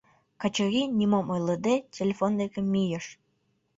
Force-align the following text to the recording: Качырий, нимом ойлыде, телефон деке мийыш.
Качырий, 0.41 0.87
нимом 0.99 1.25
ойлыде, 1.33 1.75
телефон 1.95 2.31
деке 2.39 2.59
мийыш. 2.73 3.05